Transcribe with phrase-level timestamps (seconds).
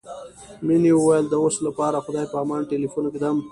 [0.65, 3.37] مينې وويل د اوس لپاره خدای په امان ټليفون ږدم.